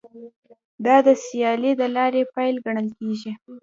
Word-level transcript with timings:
دا 0.85 0.95
د 1.05 1.09
سیالۍ 1.25 1.71
د 1.77 1.83
لارې 1.95 2.21
پیل 2.35 2.55
ګڼل 2.65 2.87
کیږي 2.97 3.31